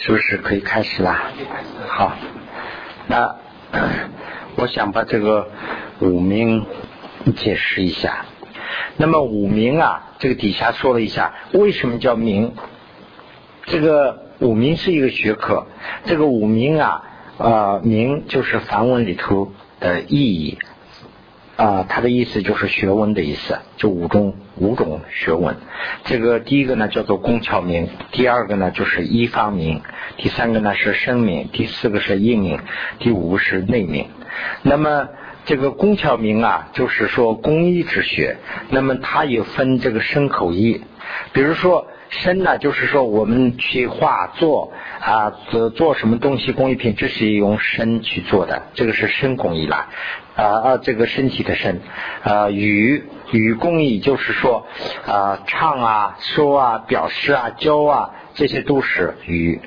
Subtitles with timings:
[0.00, 1.30] 是不是可以开始啦？
[1.86, 2.12] 好，
[3.06, 3.36] 那
[4.56, 5.50] 我想把这个
[6.00, 6.64] 五名
[7.36, 8.24] 解释一下。
[8.96, 12.54] 那么五名啊，这个底下说了一下，为什么叫名？
[13.64, 15.66] 这个五名是一个学科。
[16.06, 17.02] 这个五名啊，
[17.36, 20.58] 呃，名就是梵文里头的意义。
[21.60, 25.56] 啊，它的意思就是学问的意思，就五中五种学问。
[26.04, 29.82] 这个第一个呢叫做工巧名，第二个呢就是医方名，
[30.16, 32.60] 第三个呢是声名，第四个是应名，
[32.98, 34.06] 第五个是内名。
[34.62, 35.08] 那么
[35.44, 38.38] 这个工巧名啊，就是说工医之学。
[38.70, 40.80] 那么它也分这个声口意，
[41.32, 49.88] 比如说身呢，就是说我们去画作啊，做做什么东西工艺品，这是用身去做的，这个是身工艺啦。
[50.36, 51.82] 啊啊，这个身体的身，
[52.22, 54.66] 啊语语工艺就是说
[55.06, 59.60] 啊唱啊说啊表示啊教啊这些都是语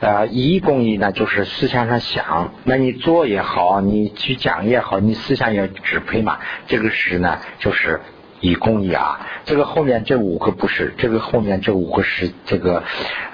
[0.00, 6.38] 啊仪工艺呢就是思想上想，那你做也好，你去讲也好，你思想要支配嘛，
[6.68, 8.00] 这个是呢就是
[8.44, 9.26] 仪工艺啊。
[9.44, 12.82] 这个后面这五个不是，这个后面这五个是这个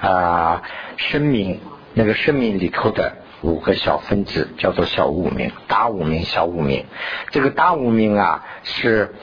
[0.01, 0.63] 啊
[0.97, 1.59] 生命
[1.93, 3.17] 那个生命里头的。
[3.43, 6.85] 五个小分子叫做小五名，大五名、小五名。
[7.31, 9.15] 这个大五名啊，是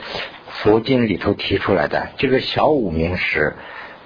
[0.49, 2.09] 佛经里头提出来的。
[2.17, 3.55] 这个小五名是，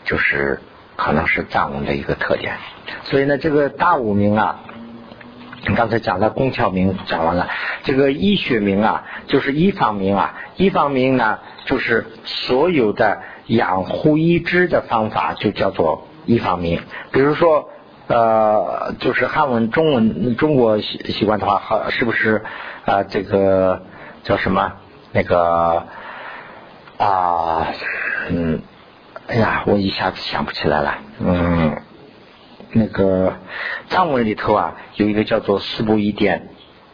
[0.06, 0.62] 就是
[0.96, 2.58] 可能是藏文的一个特点。
[3.06, 4.64] 所以呢，这个大五名啊，
[5.76, 7.50] 刚才讲了工巧名讲完了，
[7.84, 10.36] 这个医学名啊，就是医方名啊。
[10.58, 16.82] 医方名呢，就是所有的养护医治的方法就叫做医方名。
[17.12, 17.70] 比如说。
[18.06, 22.44] 呃，就是汉文、中文、中国习习惯的话，好是不是
[22.84, 23.04] 啊？
[23.04, 23.84] 这个
[24.24, 24.74] 叫什么？
[25.14, 25.88] 那个
[26.98, 27.68] 啊，
[28.30, 28.62] 嗯，
[29.28, 30.96] 哎呀，我一下子想不起来了。
[31.20, 31.82] 嗯，
[32.74, 33.36] 那个
[33.88, 36.50] 藏文里头啊，有一个叫做四部医典，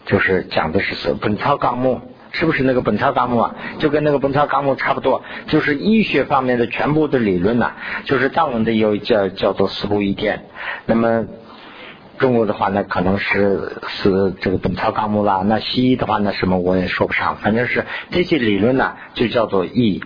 [0.06, 1.96] 就是讲的是《本草纲目》。
[2.32, 3.56] 是不是那个《本草纲目》啊？
[3.80, 7.72] 就跟那个《本草纲目》差不多，就是医学方面的全部的理论呐。
[8.04, 10.44] 就是藏文的有叫叫做四部医典，
[10.86, 11.26] 那么
[12.20, 15.42] 中国的话呢，可能是是这个《本草纲目》啦。
[15.46, 20.04] 那西医的话呢，什么我也说不上，反正是这些理论呢，就叫做医。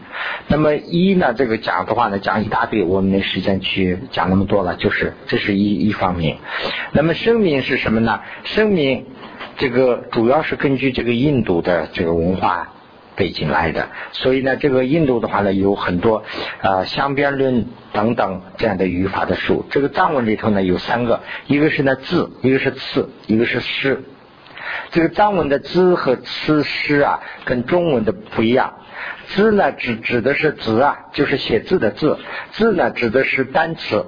[0.48, 4.76] 那么医呢，这个讲的话呢，讲一大堆，我们没时间去讲那么多了。
[4.76, 6.38] 就是这是一一方面。
[6.92, 8.22] 那么生命是什么呢？
[8.44, 9.06] 生命。
[9.56, 12.70] 这个主要是根据这个印度的这个文化
[13.16, 16.24] 背景来的，所以呢，这个印度的话呢，有很多
[16.62, 19.66] 啊相辩论等等这样的语法的书。
[19.70, 24.04] 这个藏文里头呢有三个，一个是呢字，一个是词，一个是诗。
[24.90, 28.74] 这个藏文的字和词诗啊，跟中文的不一样。
[29.28, 32.18] 字呢指指的是字啊，就是写字的字；
[32.52, 34.06] 字呢指的是单词，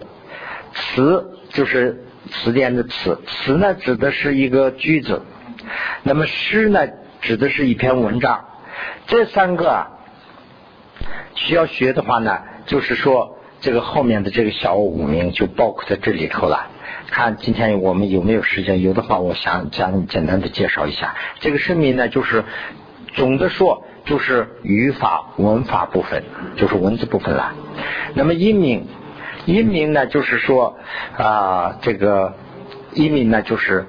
[0.73, 5.21] 词就是词典的词，词呢指的是一个句子。
[6.03, 6.87] 那么诗呢，
[7.21, 8.45] 指的是一篇文章。
[9.07, 9.87] 这三个，
[11.35, 16.67] 需要学的话呢，就是说这个后面的这个小五名就包括在这里头了。
[17.09, 21.15] 看今天我们有没有时间，有的话我想讲简单的介绍一下。
[21.39, 22.43] 这个声明呢，就是
[23.13, 26.23] 总的说就是语法文法部分，
[26.55, 27.53] 就是文字部分了。
[28.15, 28.87] 那么音名，
[29.45, 30.77] 音名呢就是说
[31.17, 32.33] 啊，这个
[32.93, 33.85] 音名呢就是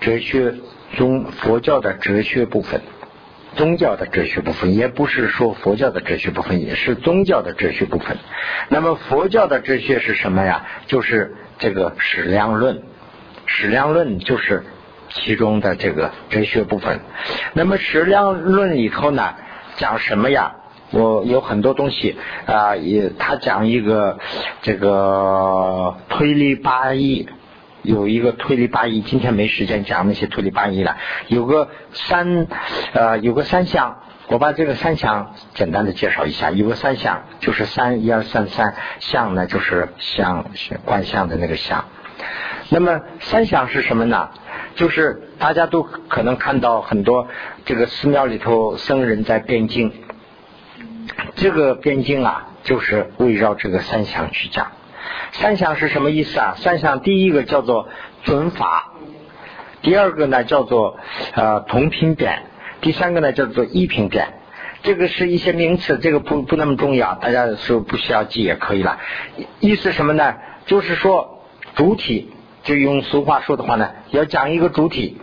[0.00, 0.54] 哲学。
[0.96, 2.80] 中佛教的哲学部分，
[3.56, 8.16] 宗教的哲学部分，也不是说佛教的哲学部分，也是宗教的哲学部分。
[8.68, 10.66] 那么佛教的哲学是什么呀？
[10.86, 12.82] 就是这个矢量论，
[13.46, 14.64] 矢量论就是
[15.08, 17.00] 其中的这个哲学部分。
[17.52, 19.34] 那么矢量论里头呢，
[19.76, 20.56] 讲什么呀？
[20.92, 22.16] 我有很多东西
[22.46, 24.18] 啊，也他讲一个
[24.62, 27.28] 这个推理八义。
[27.82, 30.96] 有一个推理八义，今天没时间讲那些推理八义了。
[31.28, 32.46] 有个三，
[32.92, 33.98] 呃，有个三项，
[34.28, 36.50] 我把这个三项简单的介绍一下。
[36.50, 40.46] 有个三项，就是三一二三三项呢，就是相
[40.84, 41.84] 观相的那个相。
[42.68, 44.30] 那么三项是什么呢？
[44.76, 47.26] 就是大家都可能看到很多
[47.64, 49.92] 这个寺庙里头僧人在辩经，
[51.34, 54.70] 这个辩经啊，就是围绕这个三项去讲。
[55.32, 56.54] 三项是什么意思啊？
[56.56, 57.88] 三项第一个叫做
[58.24, 58.92] 准法，
[59.82, 60.98] 第二个呢叫做
[61.34, 62.42] 呃同频点，
[62.80, 64.34] 第三个呢叫做异频点。
[64.82, 68.98] 这个是一些名词，这个不不那么重要，大家说不需要记也可以了。
[69.60, 70.34] 意思什么呢？
[70.66, 72.32] 就是说主体，
[72.62, 75.20] 就用俗话说的话呢，要讲一个主体。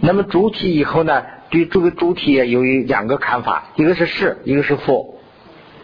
[0.00, 5.18] 那么主体以后呢，对这个主体有两个看法，一个是是，一个是否，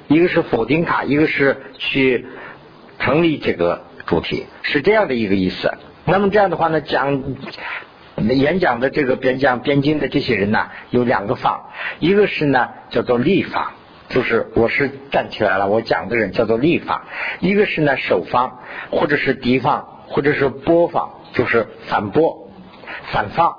[0.08, 2.26] 一个是否定它，一个是去。
[3.06, 5.73] 成立这个主题，是这样的一个意思。
[6.06, 7.23] 那么这样的话呢，讲
[8.17, 11.67] 演讲的这个边讲边境的这些人呢，有两个方，
[12.00, 13.75] 一个是呢叫做立方，
[14.08, 17.03] 就是我是站起来了，我讲的人叫做立方；
[17.38, 18.58] 一个是呢守方，
[18.91, 22.49] 或者是敌方，或者是播方，就是反播、
[23.12, 23.55] 反方。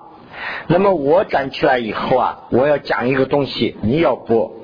[0.68, 4.57] 那么我站起来以后啊，我要讲一个东西，你要播。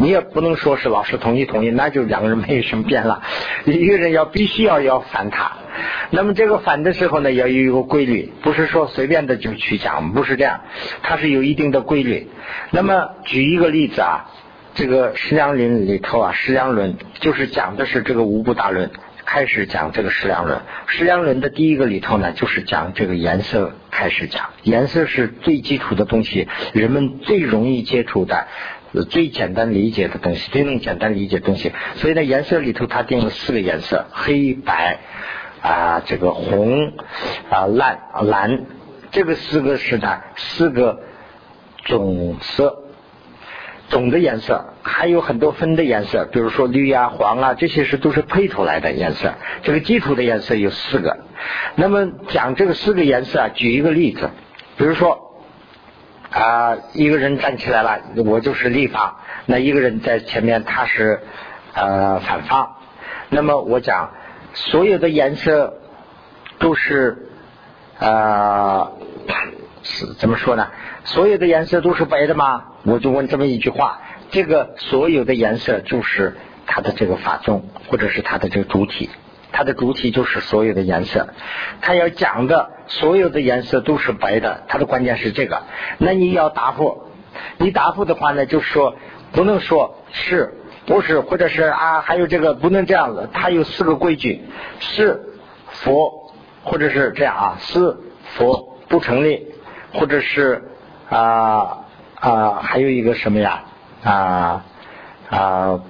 [0.00, 3.20] 你也不能说是老师同意同意，那就两个人没有什么变了。
[3.66, 5.56] 一个人要必须要要反他，
[6.10, 10.60] 那么这个反的时候呢，要有一个规律，不是说随便的就去讲，不是这样，
[11.02, 12.28] 它是有一定的规律。
[12.70, 14.30] 那么举一个例子啊，
[14.74, 18.90] 这个《释量论》里头啊，《释量论》就是讲的是这个无不大论，
[19.24, 20.58] 开始讲这个《释量论》。
[20.86, 28.46] 《释量论》的第一个里头呢，就是讲这个颜色，开始讲颜色是最基础的东西，人们最容易接触的。
[28.94, 31.72] 是最简单理解的东西，最能简单理解东西。
[31.96, 34.98] 所以呢，颜色里头它定了四个颜色：黑白
[35.62, 36.94] 啊，这个红
[37.50, 38.64] 啊，蓝蓝。
[39.10, 41.00] 这个四个是呢，四个
[41.84, 42.84] 总色，
[43.88, 44.74] 总的颜色。
[44.82, 49.34] 还有很多分的颜色，比如说绿啊、黄啊，这些是都是配出来的颜色。
[49.62, 51.18] 这个基础的颜色有四个。
[51.76, 54.30] 那么讲这个四个颜色啊，举一个例子，
[54.76, 55.27] 比如说。
[56.38, 61.20] 啊，一个人站起来了，我就是立法；那一个人在前面，他是
[61.74, 62.76] 呃反方。
[63.30, 64.10] 那么我讲，
[64.54, 65.74] 所有的颜色
[66.60, 67.28] 都是
[67.98, 68.92] 呃，
[69.82, 70.68] 是怎么说呢？
[71.02, 72.66] 所有的颜色都是白的吗？
[72.84, 74.00] 我就问这么一句话：
[74.30, 76.36] 这个所有的颜色就是
[76.66, 79.10] 它的这个法宗，或者是它的这个主体。
[79.52, 81.28] 它的主体就是所有的颜色，
[81.80, 85.62] 它要讲的所有的颜色都是白的，它的关键是这个。
[85.98, 87.04] 那你要答复，
[87.56, 88.96] 你答复的话呢，就说
[89.32, 90.54] 不能说是
[90.86, 93.28] 不是，或者是啊，还有这个不能这样子。
[93.32, 94.42] 它有四个规矩：
[94.80, 95.20] 是
[95.70, 96.32] 佛，
[96.64, 99.46] 或者是这样啊，是佛不成立，
[99.92, 100.62] 或者是
[101.08, 103.64] 啊啊，还有一个什么呀
[104.02, 104.64] 啊
[105.28, 105.80] 啊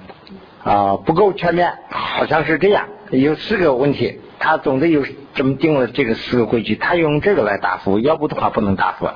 [0.63, 2.87] 啊不够全面，好像是这样。
[3.11, 5.03] 有四个问题，他总得有
[5.33, 9.09] 这么定了这个四个规矩，他用这个来答复，要不的话不能答复。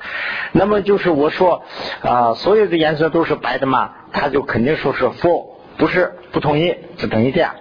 [0.51, 1.63] 那么就是我说
[2.01, 5.45] 啊，所有的颜色都是白的嘛，他就肯定说是 for，
[5.78, 7.56] 不是不同意，就等于这样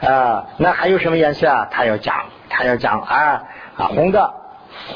[0.00, 0.46] 啊。
[0.58, 1.68] 那还有什么颜色啊？
[1.70, 2.14] 他要讲，
[2.50, 3.42] 他要讲啊
[3.76, 4.34] 啊红的。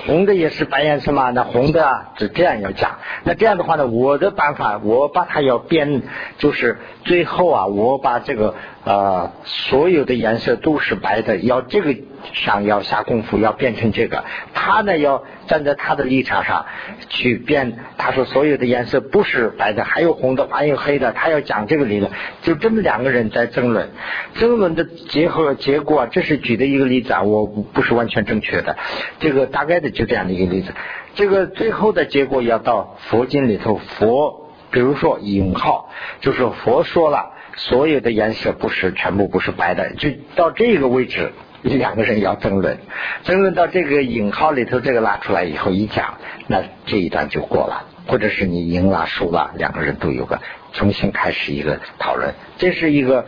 [0.06, 1.31] 红的也是白颜色嘛？
[1.31, 2.99] 那红的啊，是这样要讲。
[3.23, 6.03] 那这样的话呢，我的办法，我把它要变，
[6.37, 8.56] 就是最后啊，我把这个
[8.88, 11.94] 呃所有的颜色都是白的，要这个
[12.32, 14.25] 上要下功夫，要变成这个。
[14.55, 16.67] 他呢要站在他的立场上
[17.08, 22.11] 去变，他说所有的颜色不是白的，还有红的，还有黑的，他要讲这个理论。
[22.43, 23.90] 就这么两个人在争论，
[24.35, 28.76] 争论的结合结果，这是举的一个例子啊，我不是完全正确的，
[29.20, 29.79] 这个大概。
[29.79, 30.73] 的就这样的一个例子，
[31.14, 35.88] 这个最后的结果要到佛经里头，佛比如说引号，
[36.20, 41.32] 就是佛说了，所有的颜色不是全部不是白的，就到这个位置，
[41.62, 42.78] 两个人要争论，
[43.25, 46.14] 争论到这个引号里头，这个拉出来以后一讲，
[46.46, 50.40] 那这一段就过了，或者是你赢了输了，两个人都有个
[50.72, 53.26] 重新开始一个讨论，这是一个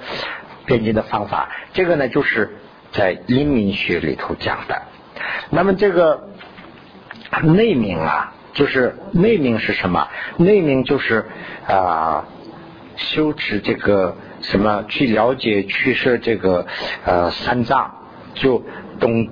[0.65, 1.51] 辩经的方法。
[1.75, 2.57] 这个呢，就是
[2.93, 4.83] 在阴明学里头讲的。
[5.51, 6.31] 那么这个。
[7.45, 10.09] 内明啊，就是内明是什么？
[10.37, 11.27] 内明就是
[11.69, 12.27] 啊，
[13.01, 16.67] 修持这个什么，去了解、去设这个
[17.05, 17.91] 呃三藏，
[18.35, 18.63] 就
[18.99, 19.29] 懂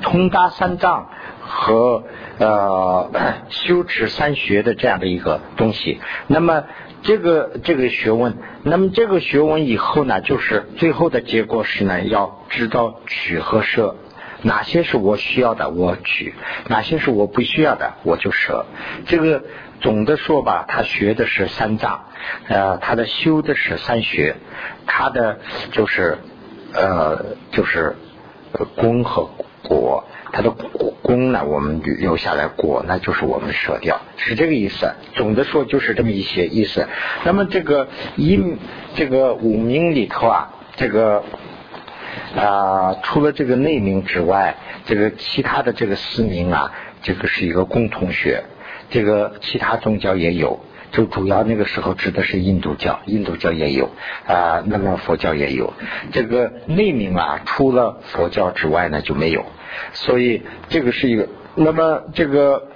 [0.00, 1.08] 通达三藏
[1.40, 2.04] 和
[2.38, 3.10] 呃
[3.50, 6.00] 修持三学的这样的一个东西。
[6.28, 6.64] 那么
[7.02, 13.96] 这个这个学问，那么这个学问以后呢，就是最后的结果是呢，要知道取和舍。
[14.42, 16.32] 哪些是我需要的，我取；
[16.68, 18.66] 哪些是我不需要的，我就舍。
[19.06, 19.42] 这个
[19.80, 22.04] 总的说吧，他学的是三藏，
[22.46, 24.36] 呃，他的修的是三学，
[24.86, 25.40] 他的
[25.72, 26.18] 就是
[26.72, 27.96] 呃，就是
[28.76, 29.28] 功和
[29.62, 30.04] 果。
[30.30, 30.50] 他的
[31.02, 34.92] 功呢，我们留下来；果那就是我们舍掉，是这个意思。
[35.14, 36.86] 总的说就是这么一些意思。
[37.24, 38.40] 那么这个一
[38.94, 41.24] 这个五名里头啊，这个。
[42.36, 46.72] 啊，除了这个内名之外，这个其他的这个四名啊，
[47.02, 48.44] 这个是一个共同学。
[48.90, 50.60] 这个其他宗教也有，
[50.92, 53.90] 就主要那个时候指的是印度教，印度教也有
[54.26, 55.74] 啊，那么佛教也有。
[56.10, 59.44] 这个内名啊，除了佛教之外呢就没有。
[59.92, 62.68] 所以这个是一个，那么这个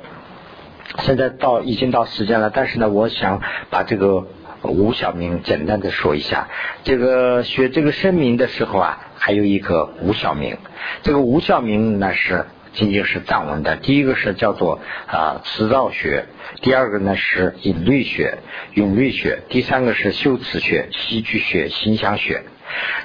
[0.99, 4.27] 现在到已经到时间了，但是呢，我想把这个
[4.63, 6.49] 吴小明简单的说一下。
[6.85, 9.09] 这个学这个声明的时候啊。
[9.25, 10.59] 还有一个无效名。
[11.05, 16.27] 这个无效名呢是仅仅是藏文的，第一个是叫做啊词造学，
[16.61, 18.39] 第二个呢是引律学、
[18.75, 22.43] 韵律学，第三个是修辞学、戏剧学、形象学。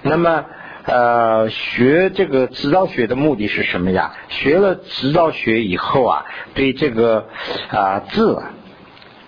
[0.01, 0.45] 那么
[0.85, 4.15] 呃学这个词造学的目的是什么呀？
[4.29, 7.27] 学了词造学以后啊，对这个
[7.69, 8.41] 啊字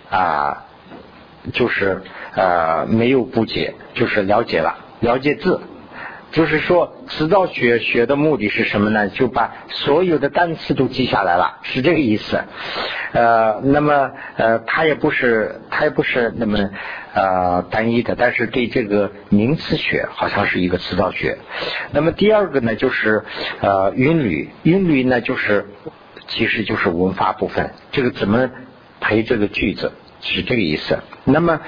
[0.09, 0.65] 啊
[1.51, 2.01] 就是
[2.35, 5.61] 呃没有不解，就是了解了，了解字。
[6.31, 9.09] 就是说，词造学学的目的是什么呢？
[9.09, 12.43] 就把所有的单词都记下来了，是这个意思。
[13.13, 16.69] 呃，那么呃，它也不是，它也不是那么
[17.15, 21.39] 呃单一的，但是对这个名词学好像是一个词造学。
[21.93, 23.23] 那么第二个呢，就是
[23.61, 25.65] 呃韵律，韵律呢就是
[26.27, 28.51] 其实就是文法部分，这个怎么
[28.99, 30.99] 配这个句子是这个意思。
[31.23, 31.59] 那么。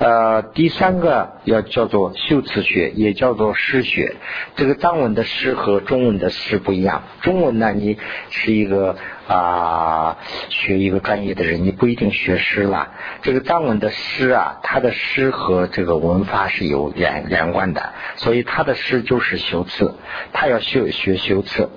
[0.00, 4.16] 呃，第三个要叫做修辞学，也叫做诗学。
[4.56, 7.02] 这个藏文的诗和中文的诗不一样。
[7.20, 7.98] 中文呢，你
[8.30, 8.96] 是一个
[9.34, 10.18] 啊
[10.48, 12.88] 学一个专业的人，你不一定学诗了。
[13.22, 19.94] 这个藏文的诗啊，他的诗和这个文法是有连连贯的，所以他的诗就是修辞，
[20.32, 21.68] 他要修学修辞。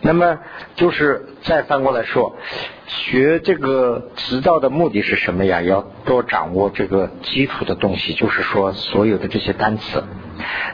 [0.00, 0.38] 那么
[0.74, 2.36] 就是再翻过来说。
[2.88, 5.60] 学这个词造的目的是什么呀？
[5.60, 10.04] 要多掌握这个基础的东西，就是说所有的这些单词。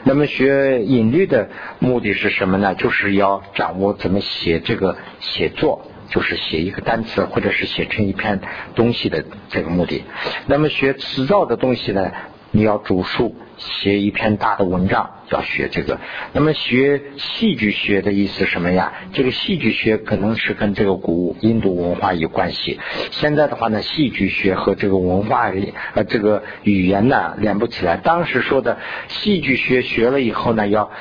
[0.03, 1.49] 那么学隐律的
[1.79, 2.75] 目的是什么呢？
[2.75, 8.39] 就是要掌握怎么写这个写作，就是写一个单词或者是写成一篇
[8.75, 10.03] 东西的这个目的。
[10.45, 12.11] 那么学词造的东西呢？
[12.55, 15.99] 你要主述写一篇大的文章，要学这个。
[16.33, 18.93] 那么学戏剧学的意思什么呀？
[19.11, 22.79] 这个戏剧学可能是跟这个古印度文化有关系。
[23.09, 25.51] 现在的话呢，戏剧学和这个文化
[25.95, 27.97] 呃这个语言呢连不起来。
[27.97, 28.77] 当时说的
[29.07, 30.91] 戏剧学学了以后呢，要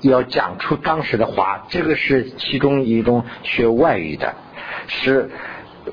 [0.00, 4.34] 要讲出当时的话，这个是其中一种学外语的，
[4.86, 5.30] 是。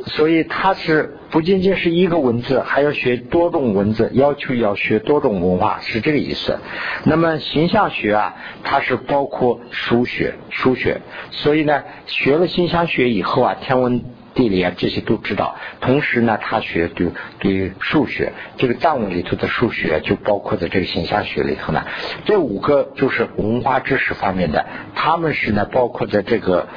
[0.05, 6.59] 所以它是不仅仅是一个文字，还要学多种文字，要求要学多种文化，是这个意思。
[7.05, 10.99] 那么形象学啊，它是包括数学，数学。
[11.31, 14.03] 所以呢，学了形象学以后啊，天文
[14.37, 15.57] 地理啊这些都知道。
[15.81, 21.83] 同时呢，他学对对数学，这个藏文里头的数学就包括在这个形象学里头呢。
[22.25, 24.65] 这五个就是文化知识方面的，
[24.95, 26.67] 他们是呢包括在这个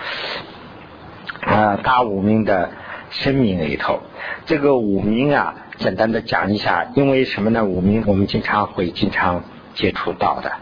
[1.42, 2.70] 呃大五名的。
[3.12, 4.02] 声明里头，
[4.46, 7.64] 这个五名啊，简单的讲一下，因为什么呢？
[7.64, 9.42] 五名我们经常会经常
[9.74, 10.52] 接触到的。